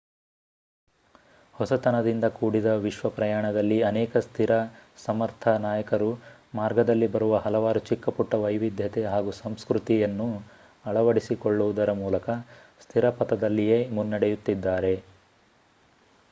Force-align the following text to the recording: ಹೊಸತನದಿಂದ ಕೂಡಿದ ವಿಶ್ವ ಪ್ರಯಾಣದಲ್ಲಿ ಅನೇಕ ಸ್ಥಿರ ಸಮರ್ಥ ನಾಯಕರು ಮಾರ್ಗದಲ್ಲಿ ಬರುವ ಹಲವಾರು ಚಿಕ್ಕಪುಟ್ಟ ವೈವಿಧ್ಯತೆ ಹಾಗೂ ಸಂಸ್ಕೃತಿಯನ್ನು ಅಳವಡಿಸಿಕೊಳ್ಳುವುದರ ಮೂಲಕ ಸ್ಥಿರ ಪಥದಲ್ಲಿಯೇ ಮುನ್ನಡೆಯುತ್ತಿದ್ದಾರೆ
ಹೊಸತನದಿಂದ 1.55 2.25
ಕೂಡಿದ 2.37 2.69
ವಿಶ್ವ 2.85 3.09
ಪ್ರಯಾಣದಲ್ಲಿ 3.09 3.77
ಅನೇಕ 3.83 4.21
ಸ್ಥಿರ 4.27 4.53
ಸಮರ್ಥ 4.99 5.53
ನಾಯಕರು 5.65 6.09
ಮಾರ್ಗದಲ್ಲಿ 6.55 7.09
ಬರುವ 7.09 7.43
ಹಲವಾರು 7.45 7.83
ಚಿಕ್ಕಪುಟ್ಟ 7.89 8.41
ವೈವಿಧ್ಯತೆ 8.45 9.03
ಹಾಗೂ 9.05 9.33
ಸಂಸ್ಕೃತಿಯನ್ನು 9.41 10.29
ಅಳವಡಿಸಿಕೊಳ್ಳುವುದರ 10.85 11.93
ಮೂಲಕ 12.01 12.27
ಸ್ಥಿರ 12.81 13.09
ಪಥದಲ್ಲಿಯೇ 13.19 13.79
ಮುನ್ನಡೆಯುತ್ತಿದ್ದಾರೆ 13.91 14.95